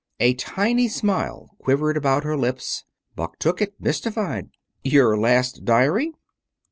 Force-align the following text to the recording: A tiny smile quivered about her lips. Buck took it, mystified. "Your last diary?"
A 0.19 0.33
tiny 0.33 0.87
smile 0.87 1.51
quivered 1.59 1.95
about 1.95 2.23
her 2.23 2.35
lips. 2.35 2.85
Buck 3.15 3.37
took 3.37 3.61
it, 3.61 3.75
mystified. 3.79 4.49
"Your 4.83 5.15
last 5.15 5.63
diary?" 5.63 6.11